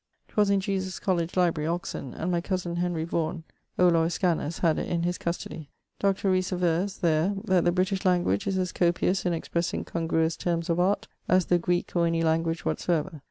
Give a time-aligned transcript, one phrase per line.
[0.29, 3.43] 'Twas in Jesus College library, Oxon, and my cosen Henry Vaughan
[3.77, 5.69] (Olor Iscanus) had it in his custody.
[5.99, 6.31] Dr.
[6.31, 10.79] Rhees averres there that the British language is as copious in expressing congruous termes of
[10.79, 13.19] art as the Greeke or any language whatsoever.